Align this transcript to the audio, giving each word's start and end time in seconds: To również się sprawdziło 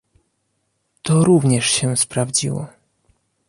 To 1.03 1.23
również 1.23 1.65
się 1.65 1.97
sprawdziło 1.97 2.67